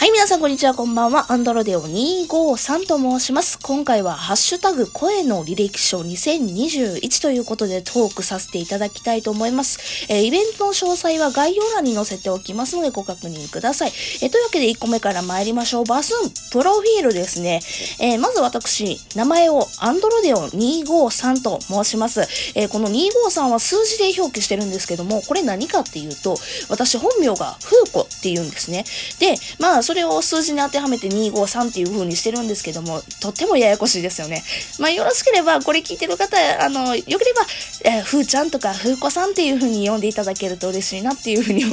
[0.00, 1.32] はい、皆さんこんにちは、こんばんは。
[1.32, 3.58] アンドロデオ253と申します。
[3.60, 10.06] 今回は、ハッシュタグ、声の履歴書2021ということでトークさせていただきたいと思います。
[10.08, 13.92] えー、イベントの詳細は概要欄に載せておきますのでご確認ください。
[14.22, 15.84] えー、というわけで1個目から参りましょう。
[15.84, 17.58] バスン、プロフィールですね。
[17.98, 22.22] えー、まず私、名前をアンドロデオ253と申します。
[22.54, 26.36] えこの253は数字で表記してるんですけども、これ何かっていうと、
[26.68, 28.84] 私本名がフーコって言うんですね。
[29.18, 34.42] で、まあ、それを数字に当てはめて253っていう風にしてるんですけども、とってもややこしいですよね。
[34.78, 37.40] まあ、よろしければ、これ聞いてる方、あの、よければ、
[37.86, 41.64] えー、ふーちゃんとかふーこさんっていう風に呼んでいただけると嬉しいなっていう風に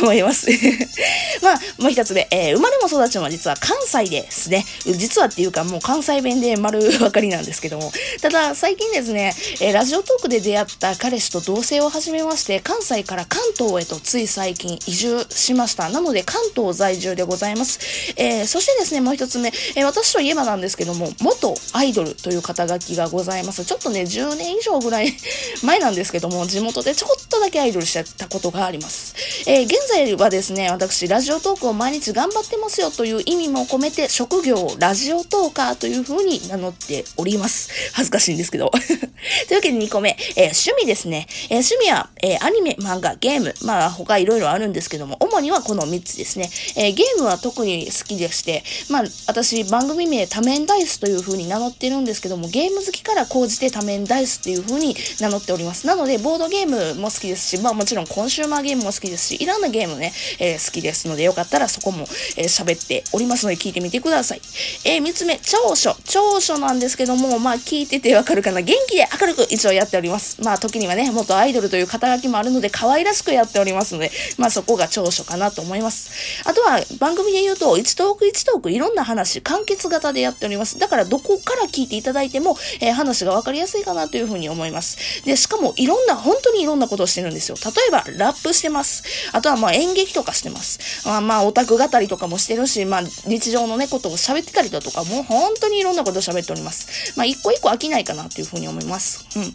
[0.00, 0.46] 思い ます。
[1.42, 4.64] まあ、もう一つで、えー、生まれも育ちも実は関西ですね。
[4.84, 7.92] 実はっていうか、もう関西弁で丸分かりなんですけども。
[8.22, 15.88] ただ、最近ですね、えー、ラジオトークで出会った彼氏と同棲を始めまして、関西から関東へとつい最近移住しました。
[15.88, 17.47] なので、関東在住でございます。
[17.48, 17.78] ざいます
[18.16, 23.64] えー、そしてですね、もう一つ目、えー、私といえばなんですけども、元アイドルという肩書きがございます。
[23.64, 25.12] ちょっとね、10年以上ぐらい
[25.62, 29.14] 前なんですけども、地元でちょっとだけアイドルしてたことがあります。
[29.46, 37.70] えー、現在はですね、私、ラジオトークを毎日頑張ってますよという意味も込めて、職業をラジオトーカーという風に名乗っております。
[37.92, 38.70] 恥ずかしいんですけど。
[39.48, 41.26] というわけで2個目、えー、趣味ですね。
[41.50, 46.50] えー、趣味は、えー、アニメ、漫画、ゲーム、まあ他いろいろあるんですけども、主にはこの3つですね。
[46.76, 55.86] えゲームは特に好きでして、まあ私番組名多面ダイスという風に名乗ってるんですけども、ゲーム好きから講じて多面ダイスっていう風に名乗っております。
[55.86, 64.40] なので、ボードゲームも好きですし、まあもちろんコンシューマーゲームも好きですし、いろんなゲームね、え好きですので、よかったらそこもえ喋っておりますので聞いてみてください。
[64.84, 65.96] え3つ目、長所。
[66.04, 68.60] 長所なんですけども、まあ聞いててわかるかな。
[68.60, 70.42] 元気で明るく一応やっております。
[70.42, 76.42] まあ時にはね、元アイドルという肩書きもあるので、可愛らしくやっておりますので、まあそこが長所かなと思います。
[76.44, 80.78] あとは、番組で言うと、1トーク1トークいろんな話、完結型でやっております。
[80.78, 85.24] だからどこから聞いていただいても、えー、話がわかりやすいかなというふうに思います。
[85.24, 87.56] で、しかもいろんな、本当にいろんなことをしてるんですよ。
[87.64, 89.02] 例えば、ラップしてます。
[89.32, 91.06] あとはまあ演劇とかしてます。
[91.06, 97.14] まあまあオタク語りとかもしてるし、まあ日常のね、ことを喋ってたりだとか、もう本当にいろんなことを喋っております。
[97.16, 99.26] まあ一個一個飽きないかなというふうに思います。
[99.36, 99.54] うん。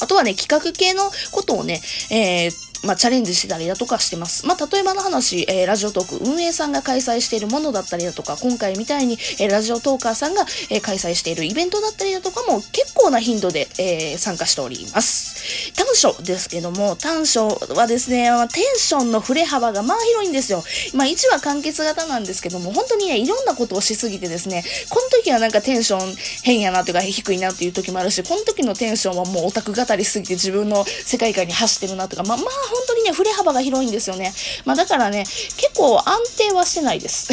[0.00, 1.80] あとはね、企画系のことをね、
[2.10, 4.46] えー、まあ、チャレンジしてたりだとかしてます。
[4.46, 15.72] まあ、例えばの話、えー、ラジオトーク運営さんが開催しているものだったりだとか、今回みたいに、えー、ラジオトーカーさんが、えー、開催しているイベントだったりだとかも結構な頻度で、え参加しております。
[15.94, 20.62] 所ですけども、短所はですね、テンションの振れ幅がまあ広いんですよ。
[20.94, 34.32] まあ、1話完結型なんですけども、本当にね、いろんなことをしすぎてですね、この時はなんかテンション変やなというか低いなっていう時もあるし、この時のテンションはもうオタク語りすぎて自分の世界観に走ってるなとか、まあ、まあ本当にね、振れ幅が広いんですよね。
[34.64, 35.24] まあだからね、
[35.56, 37.28] 結構安定はしてないです。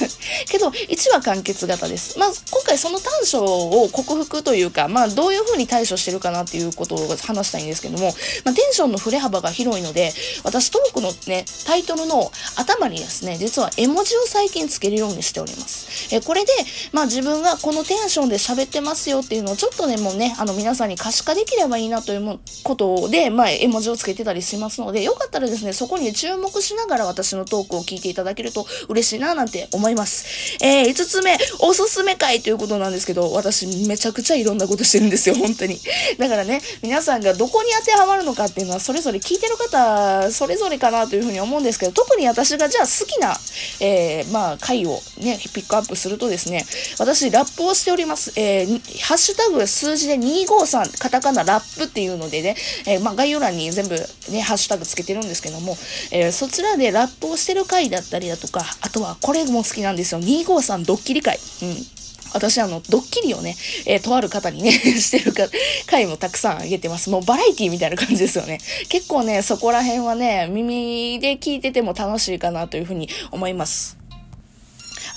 [0.46, 2.18] けど、1話完結型です。
[2.18, 10.12] まあ今回その短所を克服というか、まあどういう風に対処してるかなっていうことを話したいんですけども、もまあテンションの振れ幅が広いので、
[10.44, 16.14] 私トークのね、タイトルの頭にですね、実は絵文字を最近つけるようにしております。
[16.14, 16.52] えこれで、
[16.92, 30.58] まあ自分がこのテンションで喋ってますよっていうのをちょっとね、もね、あの皆さんに可視化できればいいなというもことで、まあ絵文字をつけてたりしますので、よかったらですね、そこに注目しながら私のトークを聞いていただけると嬉しいななんて思います。
[30.62, 35.78] えー、5つ目、おすすめ会ということなんですけど、私めちゃくちゃいろんなことしてるんですよ、本当に。
[36.18, 43.36] だからね、皆さんがどこに当てはまるのかっていうのは、それぞれ聞いてる方、それぞれかなというふうに思うんですけど、特に私がじゃあ好きな、
[43.80, 46.64] えー、まあ、回をね、ピックアップするとですね、
[46.98, 48.32] 私、ラップをしております。
[48.36, 52.56] えー、ハッシュタグ数字で253、カタカナラップっていうのでね、
[52.86, 53.96] えー、まあ、概要欄に全部
[54.30, 55.76] ね、ハッシュタグつけてるんですけども、
[56.10, 60.20] えー、そちらでラップをしてる回だったりだとか、あとはこれも好きなんですよ。
[60.20, 61.38] 253ドッキリ回。
[61.62, 62.03] うん。
[62.34, 63.56] 私あの、ドッキリをね、
[63.86, 65.48] えー、とある方にね してるか、
[65.86, 67.08] 回もたくさんあげてます。
[67.08, 68.58] もうバラエティみたいな感じですよね。
[68.88, 74.03] 結構ね、そこら辺はね、耳で聞いてても楽しいかなというふうに思います。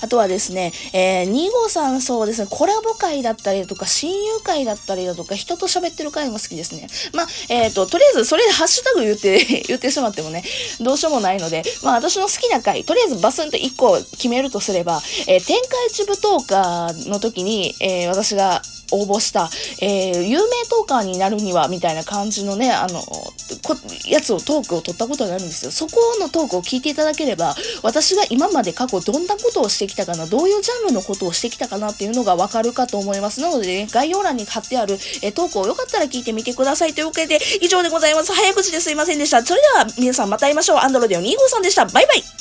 [0.00, 6.88] あとはですね、えー、2号さんそうですね、コラボ会だったりだとか、親友会だったりだとか、人と喋ってる会も好きですね。
[7.14, 10.44] まあ、えっ、ー、と、とりあえずそれでハッシュタグ言って、 言ってしまってもね、
[10.80, 18.62] どうしようもないので、まあ私の好きな会、とりあえずバスンと1個決めるとすれば、えー、天下一舞踏家の時に、えー、私が
[18.92, 19.50] 応募した、
[19.80, 23.76] えー、有名トーカーになるには、みたいな感じのね、あの、こ、
[24.06, 25.70] やつをトークを取ったことがあるんですよ。
[25.70, 33.40] そこのトークを聞いていただければ、私が今まで過去どんなことをしてきたかな、どういうジャンルのことをしてきたかなっていうのがわかるかと思います。
[33.40, 36.94] なのでね、概要欄に貼ってある、えトークをよかったら聞いてみてください。
[36.94, 38.32] というわけで、以上でございます。
[38.32, 39.44] 早口ですいませんでした。
[39.44, 40.78] それでは、皆さんまた会いましょう。
[40.78, 41.84] アンドロデオ2号さんでした。
[41.86, 42.38] バイバイ